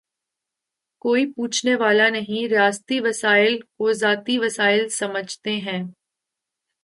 کوئی 1.01 1.25
پوچھنے 1.33 1.75
والا 1.75 2.09
نہیں، 2.09 2.47
ریاستی 2.49 2.99
وسائل 2.99 3.59
کوذاتی 3.77 4.37
وسائل 4.39 4.89
سمجھتے 4.89 5.51
ہیں۔ 5.57 5.81